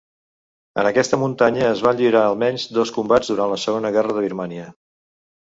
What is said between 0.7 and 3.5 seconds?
En aquesta muntanya es van lliurar almenys dos combats